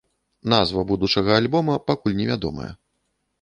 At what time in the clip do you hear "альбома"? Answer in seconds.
1.41-1.77